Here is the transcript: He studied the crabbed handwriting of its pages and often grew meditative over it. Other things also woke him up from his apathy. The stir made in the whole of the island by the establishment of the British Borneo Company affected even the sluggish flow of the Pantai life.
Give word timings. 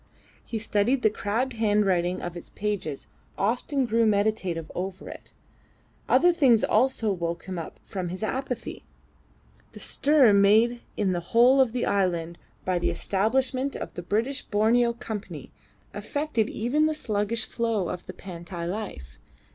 He 0.43 0.57
studied 0.57 1.03
the 1.03 1.11
crabbed 1.11 1.53
handwriting 1.53 2.23
of 2.23 2.35
its 2.35 2.49
pages 2.49 3.03
and 3.05 3.11
often 3.45 3.85
grew 3.85 4.07
meditative 4.07 4.71
over 4.73 5.09
it. 5.09 5.31
Other 6.09 6.33
things 6.33 6.63
also 6.63 7.13
woke 7.13 7.45
him 7.45 7.59
up 7.59 7.79
from 7.85 8.09
his 8.09 8.23
apathy. 8.23 8.83
The 9.73 9.79
stir 9.79 10.33
made 10.33 10.81
in 10.97 11.11
the 11.11 11.19
whole 11.19 11.61
of 11.61 11.71
the 11.71 11.85
island 11.85 12.39
by 12.65 12.79
the 12.79 12.89
establishment 12.89 13.75
of 13.75 13.93
the 13.93 14.01
British 14.01 14.41
Borneo 14.41 14.93
Company 14.93 15.51
affected 15.93 16.49
even 16.49 16.87
the 16.87 16.95
sluggish 16.95 17.45
flow 17.45 17.87
of 17.87 18.03
the 18.07 18.13
Pantai 18.13 18.65
life. 18.67 19.19